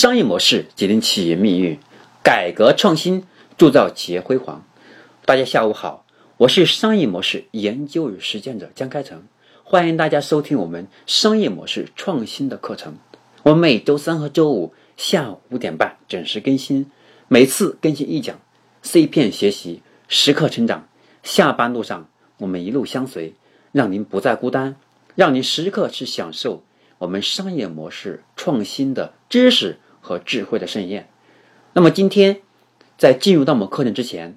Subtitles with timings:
[0.00, 1.76] 商业模式决定企业命运，
[2.22, 3.24] 改革创新
[3.56, 4.64] 铸造企业辉煌。
[5.24, 9.24] 大家下午好，我是商业模式研究与实践者江开成，
[9.64, 12.96] 欢迎大家收听我们商业模式创新的课程。
[13.42, 16.86] 我每周三和周五下午五点半准时更新，
[17.26, 18.38] 每次更新一讲
[18.82, 20.86] 碎片学习，时刻成长。
[21.24, 23.34] 下班路上，我们一路相随，
[23.72, 24.76] 让您不再孤单，
[25.16, 26.62] 让您时刻去享受。
[26.98, 31.08] 我们商业模式创新的知识和智慧的盛宴。
[31.72, 32.40] 那么今天，
[32.96, 34.36] 在进入到我们课程之前，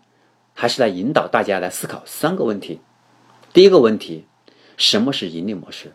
[0.53, 2.81] 还是来引导大家来思考三个问题。
[3.53, 4.25] 第一个问题，
[4.77, 5.93] 什么是盈利模式？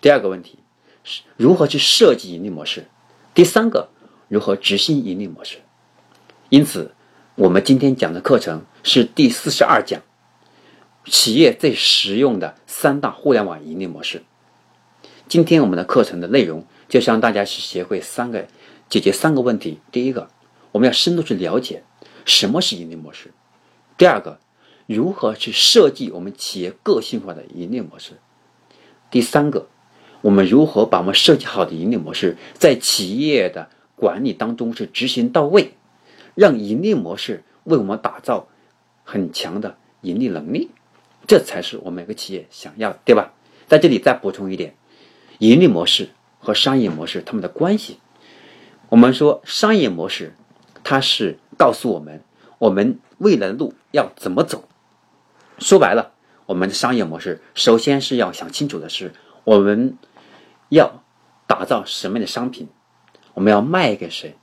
[0.00, 0.58] 第二个问题
[1.02, 2.86] 是如何去设计盈利模式？
[3.32, 3.88] 第三个，
[4.28, 5.58] 如何执行盈利模式？
[6.50, 6.94] 因此，
[7.36, 10.02] 我们今天讲的课程是第四十二讲，
[11.06, 14.22] 企业最实用的三大互联网盈利模式。
[15.26, 18.46] 今天我们的课程的内容就是让大家去学会三个
[18.88, 19.80] 解决三个问题。
[19.90, 20.28] 第一个，
[20.72, 21.82] 我们要深度去了解
[22.24, 23.30] 什么是盈利模式；
[23.96, 24.38] 第二个，
[24.86, 28.14] 如何去设计我们企业个性化的盈利模式；
[29.10, 29.68] 第三个，
[30.20, 35.74] 我们如何把我们设计好的盈利模式在企业的管理当中是执行到位，
[36.34, 38.48] 让盈利模式为我们打造
[39.04, 40.70] 很强的盈利能力，
[41.26, 43.32] 这才是我们每个企业想要，对吧？
[43.66, 44.74] 在这里再补充一点。
[45.38, 47.98] 盈利模式和商业模式它们的关系，
[48.88, 50.34] 我们说商业模式，
[50.82, 52.22] 它是告诉我们
[52.58, 54.68] 我们未来的路要怎么走。
[55.58, 56.12] 说白了，
[56.46, 59.12] 我们的商业模式首先是要想清楚的是，
[59.44, 59.96] 我们
[60.68, 61.02] 要
[61.46, 62.68] 打造什么样的商品，
[63.34, 64.36] 我们要卖给谁，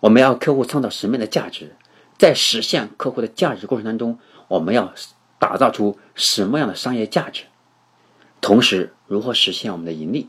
[0.00, 1.76] 我们要客户创造什么样的价值，
[2.18, 4.92] 在实现客户的价值过程当中，我们要
[5.38, 7.44] 打造出什么样的商业价值。
[8.40, 10.28] 同时，如何实现我们的盈利？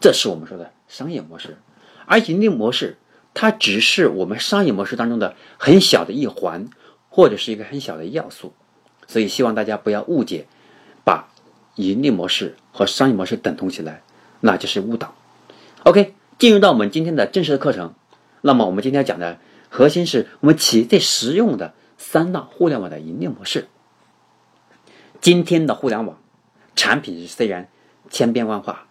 [0.00, 1.58] 这是我们说的商业模式。
[2.06, 2.96] 而盈利模式，
[3.34, 6.68] 它只是我们商业模式当中的很小的一环，
[7.10, 8.54] 或者是一个很小的要素。
[9.06, 10.46] 所以，希望大家不要误解，
[11.04, 11.28] 把
[11.74, 14.02] 盈利模式和商业模式等同起来，
[14.40, 15.14] 那就是误导。
[15.82, 17.94] OK，进入到我们今天的正式的课程。
[18.40, 19.38] 那么，我们今天要讲的
[19.68, 23.68] 核心是我们企业最实用的三大互联网的盈利模式。
[25.20, 26.18] 今天的互联网。
[26.78, 27.70] 产品虽然
[28.10, 28.86] 千变万化，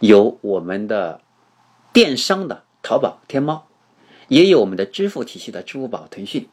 [0.00, 1.22] 有我们的
[1.96, 3.68] 电商的淘宝、天猫，
[4.28, 6.46] 也有我们的支付体系的支付宝、腾讯，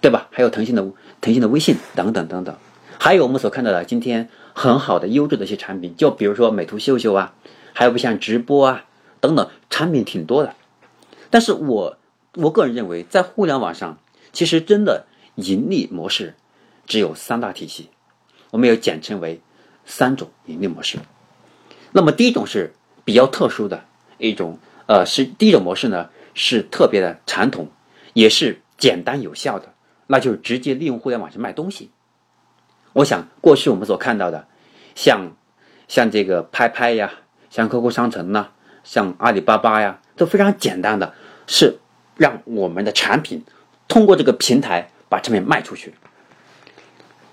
[0.00, 0.26] 对吧？
[0.32, 0.84] 还有腾讯的
[1.20, 2.56] 腾讯的微信等等等等，
[2.98, 7.34] 还有我们所看到的今天很好的优质的一些产品，就比如说美图秀秀啊，
[7.72, 8.86] 还有不像直播啊
[9.20, 10.56] 等等，产品挺多的。
[11.30, 11.96] 但是我
[12.34, 13.98] 我个人认为，在互联网上，
[14.32, 16.34] 其实真的盈利模式
[16.86, 17.88] 只有三大体系。
[18.50, 19.40] 我们要简称为
[19.84, 20.98] 三种盈利模式。
[21.92, 22.74] 那么第一种是
[23.04, 23.84] 比较特殊的
[24.28, 27.68] 一种，呃，是第一种模式呢，是特别的传统，
[28.14, 29.74] 也是简单有效的，
[30.06, 31.90] 那就是直接利用互联网去卖东西。
[32.94, 34.46] 我想过去我们所看到的，
[34.94, 35.32] 像
[35.88, 37.10] 像这个拍拍呀，
[37.50, 38.48] 像 QQ 商城呐，
[38.84, 41.14] 像阿里巴巴呀，都非常简单的，
[41.46, 41.78] 是
[42.16, 43.44] 让我们的产品
[43.88, 45.94] 通过这个平台把产品卖出去。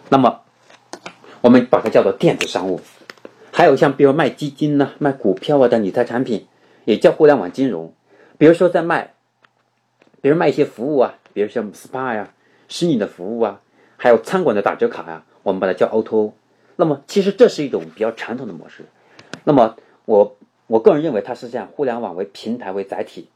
[0.09, 0.41] 那么
[1.41, 2.81] 我们把它叫做电子商务，
[3.51, 6.47] 还有像比如卖基金呢、卖股票啊的理财产品，
[6.89, 7.93] 也叫互联网金融。
[8.39, 9.13] 比如说在卖，
[10.21, 12.33] 比如卖一些服务啊，比如像 SPA 呀、
[12.67, 13.61] 虚拟的服务啊，
[13.95, 16.31] 还有餐馆的打折卡呀，我们把它叫 O2O。
[16.77, 18.85] 那么其实这是一种比较传统的模式。
[19.43, 20.35] 那么我
[20.65, 23.29] 我个人认为它是这样，互联网为平台为载体，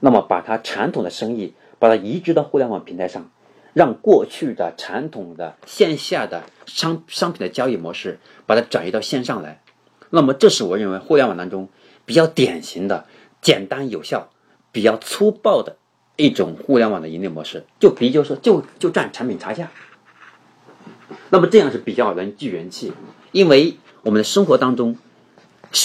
[0.00, 3.30] 那么把它传统的生意把它移植到互联网平台上。
[3.74, 9.60] 让过去的传统的线下的商商品的交易模式，把它转移到线上来，
[10.08, 11.68] 那么这是我认为互联网当中
[12.06, 13.04] 比较典型的、
[13.42, 14.30] 简单有效、
[14.72, 15.76] 比较粗暴的
[16.16, 17.66] 一种互联网的盈利模式。
[17.78, 19.70] 就比如就说，就就赚产品差价。
[21.28, 22.94] 那么这样是比较能聚人气，
[23.32, 24.96] 因为我们的生活当中，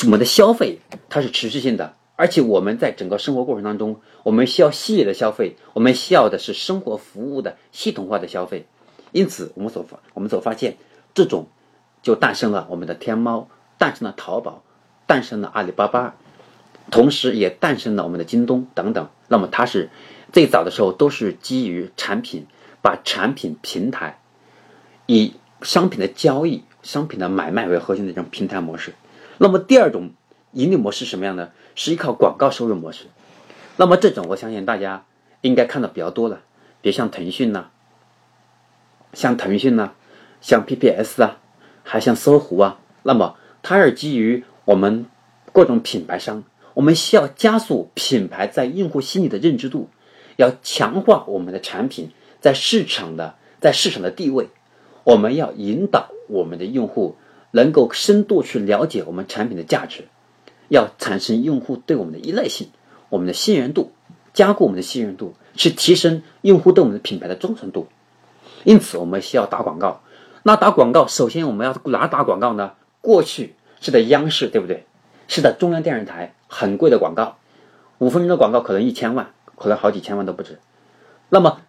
[0.06, 0.80] 我们的消费
[1.10, 1.96] 它是持续性的。
[2.16, 8.68] 而且我们在整个生活过程当中，我们需要系列的消费，我们需要的是生活服务的系统化的消费。
[9.12, 10.78] 因此，我们所发我们所发现，
[11.16, 11.48] 这种
[12.04, 14.64] 就诞生了我们的天猫，诞生了淘宝，
[15.12, 16.16] 诞生了阿里巴巴，
[16.90, 19.10] 同时也诞生了我们的京东等等。
[19.28, 19.90] 那么它是
[20.32, 22.48] 最早的时候都是基于产品，
[22.82, 24.22] 把产品平台
[25.08, 28.94] 以商品的交易、商品的买卖为核心的这种平台模式。
[29.38, 30.12] 那么第二种
[30.54, 31.50] 盈利模式什么样呢？
[31.76, 33.08] 是依靠广告收入模式，
[33.76, 35.04] 那么这种我相信大家
[35.42, 36.40] 应该看的比较多了，
[36.82, 37.66] 比如像腾讯呐，
[39.12, 39.92] 像腾讯呐，
[40.40, 41.38] 像 PPS 啊，
[41.84, 45.06] 还像搜狐啊，那么它是基于我们
[45.52, 49.90] 各种品牌商我们需要加速品牌在用户心里的认知度，
[50.38, 54.48] 要强化我们的产品在市场的在市场的地位。
[55.04, 57.18] 我们要引导我们的用户
[57.52, 60.06] 能够深度去了解我们产品的价值，
[60.70, 62.70] 要产生用户对我们的依赖性，
[63.10, 63.92] 我们的信任度，
[64.34, 67.88] 加固我们的信任度，去提升用户对我们的品牌的忠诚度。
[68.64, 70.00] 因此，我们需要打广告。
[70.44, 72.72] 那打广告，首先我们要哪打广告呢？
[73.02, 74.86] 过去是在央视，对不对？
[75.28, 77.38] 是在中央电视台，很贵的广告，
[77.98, 80.60] 五分钟的广告可能一千万，可能好几千万都不止。
[81.28, 81.62] 那么，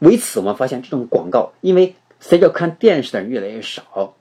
[0.00, 4.14] 为此我们发现这种广告，因为随着看电视的人越来越少，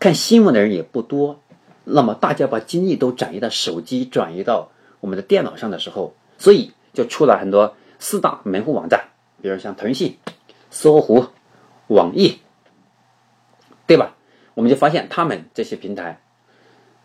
[0.00, 1.40] 看新闻的人也不多，
[1.84, 4.70] 那么大家把精力都转移到手机、转移到
[5.00, 9.04] 我们的电脑上的时候，所以就出了很多四大门户网站，
[9.40, 10.16] 比如像腾讯、
[10.70, 11.26] 搜狐。
[11.88, 12.38] 网易，
[13.86, 14.14] 对吧？
[14.54, 16.21] 我们就发现他们这些平台，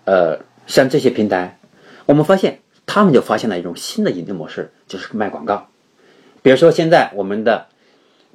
[0.07, 1.59] 呃，像这些平台，
[2.05, 5.67] 我们发现他们就发现了一种新的盈利模式，就是卖广告。
[6.41, 7.67] 比如说现在我们的，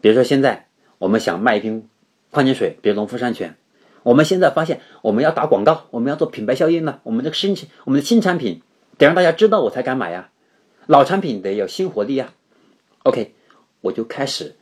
[0.03, 0.67] 比如说现在
[0.99, 1.89] 我们想卖一瓶
[2.31, 3.57] 矿泉水，比如农夫山泉，
[4.03, 7.01] 我们现在发现我们要打广告，我们要做品牌效应呢。
[7.05, 8.61] 我们这个新我们的新产品
[8.99, 10.29] 得让大家知道我才敢买呀，
[10.87, 12.35] 老产品得有新活力呀。
[13.05, 13.35] OK，
[13.81, 14.55] 我就开始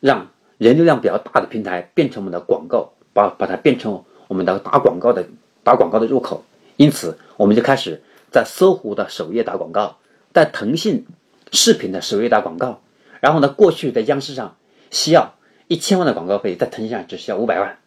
[0.00, 0.30] 让。
[0.58, 5.28] 人流量比较大的平台变成我们的广告，把把它变成我们的打广告的
[5.66, 6.44] 打广告的入口。
[6.76, 9.96] 因此，我们就开始在搜狐的首页打广告，
[10.32, 11.04] 在腾讯
[11.50, 12.80] 视频的首页打广告。
[13.20, 14.56] 然后呢，过去在央视上
[14.92, 15.34] 需要
[15.66, 17.78] 一千万的广告费，在腾讯上只需要五百万。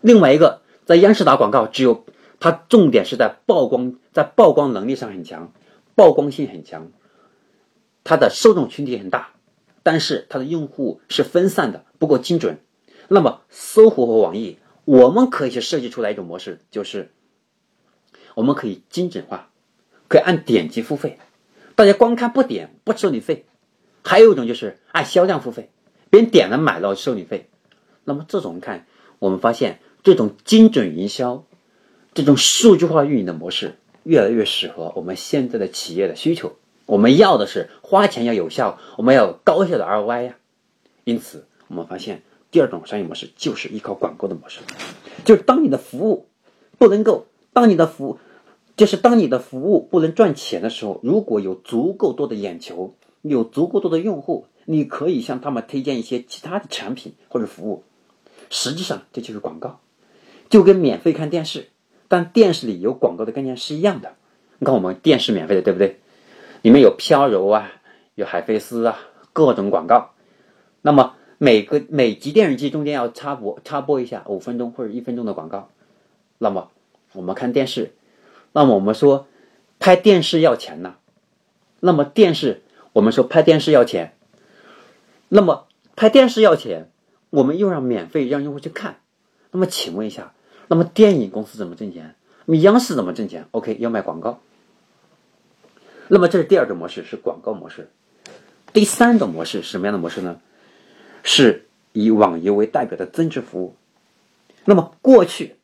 [0.00, 2.04] 另外一个，在央视打广告，只有
[2.38, 5.52] 它重点是在曝光，在曝光能力上很强，
[5.96, 6.92] 曝光性很强，
[8.04, 9.30] 它的受众群体很大。
[9.82, 12.58] 但是它的用户是分散的，不够精准。
[13.08, 14.58] 那么搜狐和网易，
[14.88, 17.10] 我们可以去设计出来一种模式，就是
[18.34, 19.50] 我们可以精准化，
[20.08, 21.18] 可以按点击付费，
[21.74, 23.44] 大家光看不点不收你费。
[24.02, 25.68] 还有一种就是按销量付费，
[26.08, 27.50] 别人点了买了收你费。
[28.04, 28.86] 那么这种看，
[29.18, 31.44] 我们发现这种精准营销、
[32.14, 33.74] 这种数据化运营的模式，
[34.04, 36.56] 越来越适合我们现在的企业的需求。
[36.86, 40.36] 我们要的是花钱要有效，我们要高效的 ROI 呀。
[41.04, 44.60] 因此，我们发现第二种商业模式就是依靠广告的模式，
[45.24, 46.26] 就是当你的服务
[46.78, 48.18] 不能够，当你的服务
[48.76, 57.84] 就是当你的服务不能赚钱的时候，如果有足够多的眼球，有足够多的用户，你可以向他们推荐一些其他的产品或者服务。
[58.50, 59.80] 实际上，这就是广告，
[60.48, 61.68] 就跟免费看电视，
[62.08, 64.14] 但电视里有广告的概念是一样的。
[64.58, 66.00] 你看，我们电视免费的，对不对？
[66.62, 67.70] 里面有飘柔啊，
[68.14, 68.98] 有海飞丝啊，
[69.32, 70.12] 各种广告。
[70.80, 75.70] 那么每个每集电视机中间要插播插播一下五分钟或者一分钟的广告。
[76.36, 76.70] 那么
[77.12, 77.92] 我们看电视，
[78.52, 79.28] 那么我们说
[79.78, 80.96] 拍电视要钱呢？
[81.78, 82.62] 那么电视
[82.92, 84.14] 我们说拍电视要钱，
[85.28, 86.90] 那么拍电视要钱，
[87.30, 88.98] 我们又让免费让用户去看。
[89.52, 90.34] 那么请问一下，
[90.66, 92.16] 那么电影公司怎么挣钱？
[92.46, 94.40] 那么央视怎么挣钱？OK，要卖广告。
[96.08, 97.90] 那么这是第二种模式，是广告模式。
[98.72, 100.40] 第三种模式什么样的模式呢？
[101.22, 103.74] 是以网游为代表的增值服务。
[104.64, 105.56] 那么过去，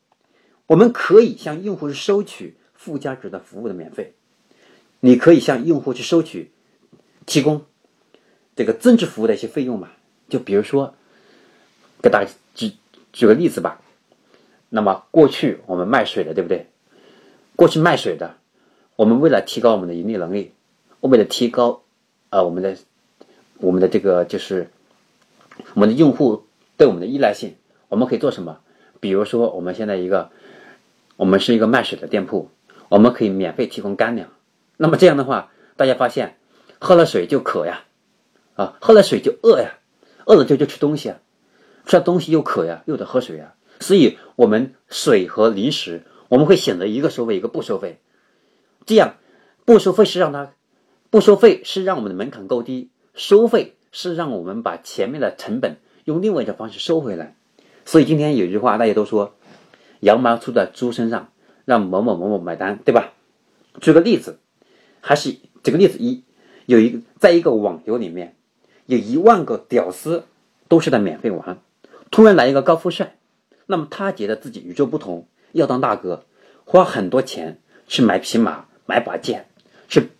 [0.67, 4.15] 我们可以向用户收取附加值的服务的免费，
[5.01, 6.51] 你可以向用户去收取
[7.27, 7.65] 提供
[8.57, 9.91] 这个增值服务的一些费用嘛？
[10.29, 10.95] 就比如说，
[12.03, 12.73] 给大家举
[13.13, 13.81] 举个例子吧。
[14.71, 16.67] 那么过去我们卖水的，对不对？
[17.57, 18.37] 过去卖水的。
[18.97, 20.53] 我们为了提高我们的盈利能力，
[21.01, 21.83] 为了提高，
[22.31, 22.77] 呃，我们的
[23.59, 24.71] 我们的这个就是
[25.75, 26.47] 我们的用户
[26.77, 27.57] 对我们的依赖性，
[27.89, 28.61] 我们可以做什么？
[29.01, 30.31] 比如说，我们现在一个，
[31.17, 32.51] 我们是一个卖水的店铺，
[32.89, 34.31] 我们可以免费提供干粮。
[34.77, 36.39] 那么这样的话，大家发现
[36.81, 37.85] 喝了水就渴呀，
[38.55, 39.79] 啊，喝了水就饿呀，
[40.27, 41.21] 饿了就就吃东西啊，
[41.87, 43.55] 吃了东西又渴呀，又得喝水呀。
[43.81, 48.01] 所以，我们水和零食，我们会选择一个收费，一个不收费。
[48.87, 49.17] 这样，
[49.65, 50.53] 不收费是让他
[51.11, 57.35] 不收费是让我们的门槛够低，收费是让我们把前面的成本用另外一种方式收回来。
[57.87, 59.37] 所以今天有句话大家都说
[60.01, 61.31] ：“羊毛出在猪身上，
[61.65, 63.15] 让某某某某买单，对吧？”
[63.81, 64.39] 举个例子，
[65.01, 65.33] 还是
[65.63, 66.25] 举个例子一，
[66.67, 68.37] 有一个在一个网游里面，
[68.87, 70.25] 有一万个屌丝
[70.69, 71.59] 都是在免费玩，
[72.11, 73.17] 突然来一个高富帅，
[73.67, 76.27] 那么他觉得自己与众不同，要当大哥，
[76.67, 78.67] 花很多钱去买匹马。
[78.87, 79.47] 买把剑，
[79.89, 80.11] 是，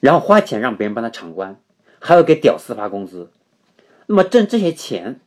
[0.00, 1.60] 然后花钱让别人帮他闯关，
[2.04, 3.30] 还要给屌丝发工资，
[4.06, 5.20] 那么挣这些钱，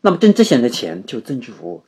[0.00, 1.84] 那么挣这些人的钱就增值服务，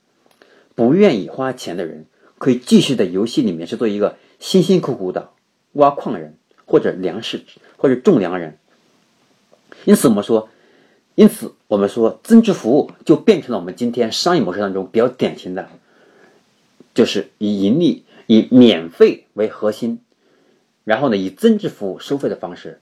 [0.76, 2.06] 不愿意花钱的人
[2.38, 5.30] 可以继续在游戏里面去做一个辛辛苦苦的
[5.72, 7.44] 挖矿人或者粮食
[7.76, 8.56] 或者种粮人。
[9.84, 10.48] 因此我们说，
[11.16, 15.68] 因此我们说增值服务就变成了我们今天商业模式当中比较典型的，
[16.94, 19.98] 就是以盈利、以免费为核心，
[20.84, 22.80] 然后呢以增值服务收费的方式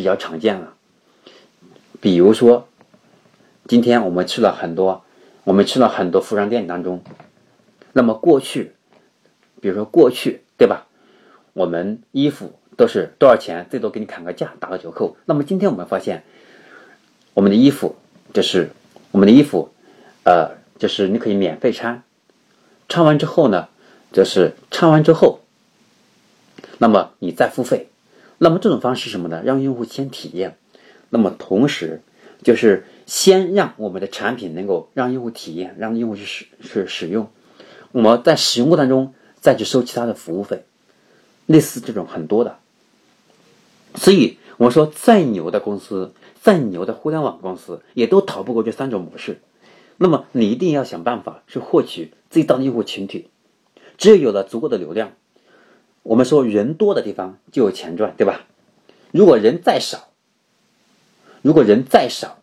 [0.00, 0.72] 比较常见了。
[2.00, 2.66] 比如说，
[3.68, 5.04] 今天我们去了很多，
[5.44, 7.04] 我们去了很多服装店当中，
[7.92, 8.72] 那么过去，
[9.60, 10.86] 比如说过去，对吧？
[11.52, 13.66] 我们衣服都是多少钱？
[13.70, 15.18] 最多给你砍个价，打个折扣。
[15.26, 16.24] 那么今天我们发现，
[17.34, 17.94] 我们的衣服
[18.32, 18.70] 就是
[19.10, 19.68] 我们的衣服，
[20.24, 22.02] 呃，就是你可以免费穿，
[22.88, 23.68] 穿完之后呢，
[24.10, 25.40] 就是穿完之后，
[26.78, 27.89] 那么你再付费。
[28.42, 29.42] 那么这种方式是什么呢？
[29.44, 30.56] 让用户先体验。
[31.10, 32.00] 那么同时，
[32.42, 37.28] 就是先让我们的产品能够让用户体验，让用户去使去使用。
[37.92, 40.64] 我们在使用过程中再去收其他的服务费，
[41.44, 42.56] 类似这种很多的。
[43.94, 49.42] 所以我说，再牛的公司，再牛的互联网公司，也都逃不过这三种模式。
[49.98, 53.28] 那么你一定要想办法去获取最大的用户群体。
[53.98, 55.12] 只有有了足够的流量，
[56.02, 58.46] 我们说人多的地方就有钱赚，对吧？
[59.12, 60.08] 如果人再少，
[61.42, 62.38] 如果人再少，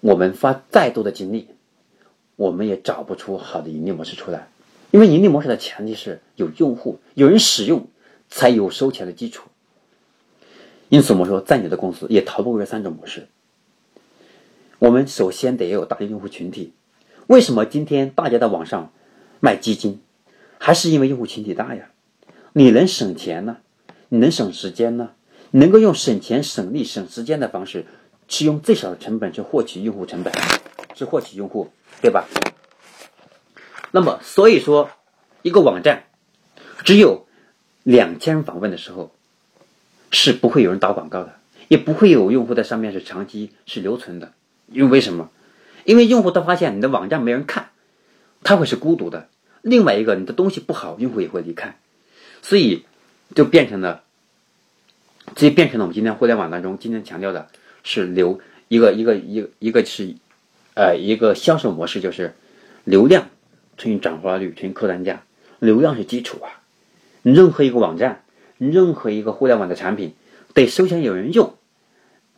[0.00, 1.48] 我们花再多的精力，
[2.36, 4.48] 我们也找不出好的盈利模式出来。
[4.90, 7.88] 因为盈利模式的前提是有用户、有人使用，
[8.28, 9.48] 才有收钱的基础。
[10.88, 13.28] 因此，我们说在你的公司也逃不过这三种模式。
[14.78, 16.72] 我们首先得要有大的用户群体。
[17.26, 18.92] 为什么今天大家在网上
[19.40, 20.02] 卖基金，
[20.58, 21.90] 还是因为用户群体大呀？
[22.54, 23.58] 你能省钱呢？
[24.10, 25.10] 你能省时间呢？
[25.52, 27.86] 能够用省钱、省力、省时间的方式，
[28.28, 30.32] 去用最少的成本去获取用户成本，
[30.94, 31.70] 去获取用户，
[32.02, 32.26] 对吧？
[33.90, 34.90] 那么，所以说，
[35.42, 36.04] 一个网站
[36.84, 37.26] 只有
[37.82, 39.14] 两千访问的时候，
[40.10, 41.34] 是不会有人打广告的，
[41.68, 44.32] 也不会有用户在上面是长期是留存的。
[44.66, 45.30] 因为为什么？
[45.84, 47.70] 因为用户他发现你的网站没人看，
[48.42, 49.28] 他会是孤独的。
[49.62, 51.78] 另外一个，你的东西不好，用户也会离开，
[52.42, 52.84] 所以
[53.34, 54.02] 就变成了。
[55.36, 57.48] 这变成了我们今天互联网当中今天强调的
[57.84, 60.16] 是流一个一个一个一个是，
[60.74, 62.34] 呃一个销售模式就是
[62.84, 63.28] 流量
[63.78, 65.22] 乘以转化率乘以客单价，
[65.60, 66.60] 流量是基础啊。
[67.22, 68.24] 任何一个网站，
[68.58, 70.14] 任何一个互联网的产品，
[70.54, 71.54] 得首先有人用，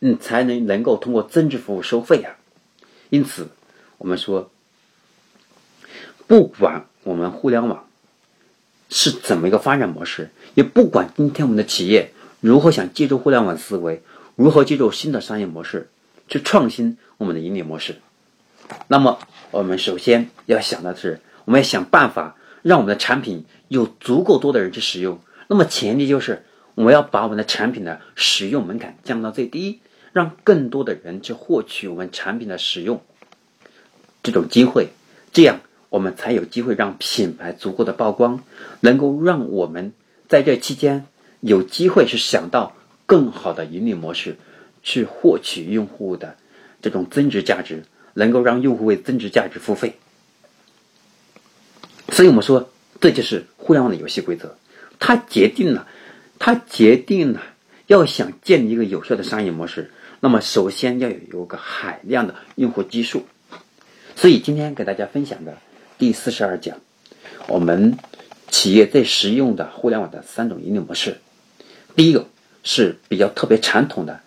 [0.01, 2.37] 嗯，才能能够通过增值服务收费啊。
[3.09, 3.49] 因此，
[3.97, 4.51] 我们说，
[6.27, 7.89] 不管我们互联网
[8.97, 12.13] 是怎么一个发展模式，也不管今天我们的企业。
[12.41, 14.03] 如何想借助互联网思维，
[14.37, 15.91] 如何借助新的商业模式
[16.29, 17.97] 去创新我们的盈利模式？
[18.87, 19.19] 那么，
[19.51, 25.19] 我们首先要想的是，我们要想办法让我们的产品有足够多的人去使用。
[25.49, 26.45] 那么，前提就是
[26.77, 29.81] 我们要把我们的产品的使用门槛降到最低，
[30.13, 33.03] 让更多的人去获取我们产品的使用
[34.23, 34.91] 这种机会，
[35.33, 35.61] 这样
[35.95, 38.43] 我们才有机会让品牌足够的曝光，
[38.81, 39.93] 能够让我们
[40.27, 41.07] 在这期间。
[41.39, 42.75] 有机会是想到
[43.07, 44.37] 更好的盈利模式，
[44.83, 46.37] 去获取用户的
[46.83, 49.95] 这种增值价值，能够让用户为增值价值付费。
[52.09, 52.69] 所以我们说，
[53.01, 54.57] 这就是互联网的游戏规则。
[54.99, 55.87] 它决定了，
[56.41, 57.41] 它决定了
[57.87, 63.27] 要想建立一个有效的商业模式，那么首先要有一个海量的用户基数。
[64.17, 65.59] 所以今天给大家分享的
[65.97, 66.79] 第四十二讲，
[67.47, 67.97] 我们
[68.49, 71.19] 企业最实用的互联网的三种盈利模式。
[71.95, 72.27] 第一个
[72.65, 74.21] 是比较特别传统的，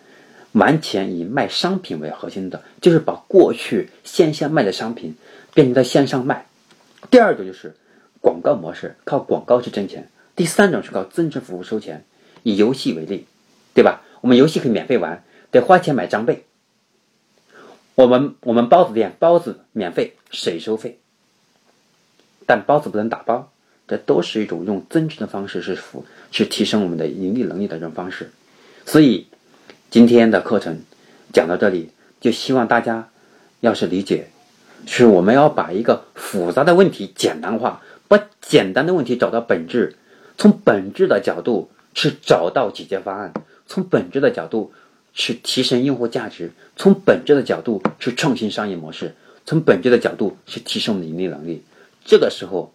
[0.52, 5.14] 完全以卖商品为核心的，就是把过去线下卖的商品
[5.52, 6.46] 变成在线上卖。
[7.10, 7.76] 第二种就是
[8.20, 10.08] 广告模式，靠广告去挣钱。
[10.34, 12.04] 第三种是靠增值服务收钱。
[12.44, 13.26] 以游戏为例，
[13.74, 14.02] 对吧？
[14.22, 16.44] 我们游戏可以免费玩，得花钱买装备。
[17.94, 20.98] 我们我们包子店包子免费，谁收费？
[22.48, 23.52] 但包子不能打包。
[23.86, 28.30] 这都是一种用增值的方式，是辅去提升我们的盈利能力的这种方式。
[28.84, 29.26] 所以
[29.90, 30.80] 今天的课程
[31.32, 31.90] 讲到这里，
[32.20, 33.08] 就希望大家
[33.60, 34.28] 要是理解，
[34.86, 39.96] 是我们要把一个复杂的问题简单化，把简单的问题找到本质，
[40.36, 43.32] 从本质的角度去找到解决方案，
[43.66, 44.74] 从本质的角度
[45.14, 49.14] 去提升用户价值，从本质的角度去创新商业模式，
[49.46, 51.62] 从本质的角度去提升我们的盈利能力。
[52.08, 52.72] 这个时候。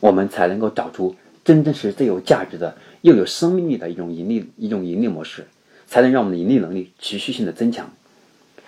[0.00, 5.48] 我们才能够找出真正是最有价值的、又有生命力的一种盈利、一种盈利模式，
[5.88, 7.90] 才能让我们的盈利能力持续性的增强，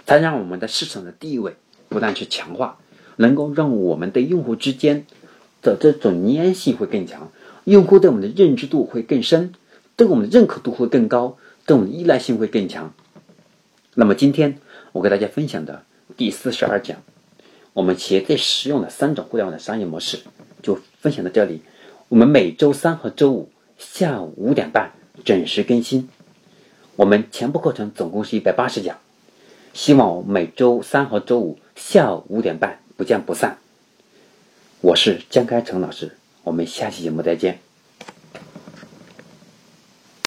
[0.06, 1.54] 才能让我们的市场的地位
[1.88, 2.78] 不断去强化，
[3.14, 5.06] 能够让我们对用户之间
[5.62, 7.30] 的这种粘性会更强，
[7.62, 9.52] 用户对我们的认知度会更深，
[9.94, 12.92] 对我们的认可度会更高，对我们的依赖性会更强。
[13.94, 14.59] 那么今天
[14.90, 15.85] 我给大家分享的
[16.16, 17.00] 第四十二讲，
[17.73, 20.19] 我们企业最实用的三种互联网的商业模式，
[20.62, 21.62] 就分享到这里。
[22.09, 24.93] 我们每周三和周五下午五点半
[25.25, 26.09] 准时更新。
[26.97, 28.99] 我们全部课程总共是一百八十讲，
[29.73, 33.59] 希望每周三和周五下午五点半不见不散。
[34.81, 37.70] 我是江开成老师，我们下期节目再见。